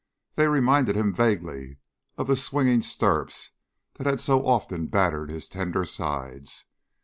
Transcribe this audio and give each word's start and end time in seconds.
They 0.33 0.47
reminded 0.47 0.95
him 0.95 1.13
vaguely 1.13 1.77
of 2.17 2.25
the 2.25 2.35
swinging 2.35 2.81
stirrups 2.81 3.51
that 3.99 4.07
had 4.07 4.19
so 4.19 4.43
often 4.47 4.87
battered 4.87 5.29
his 5.29 5.47
tender 5.47 5.85
sides. 5.85 6.65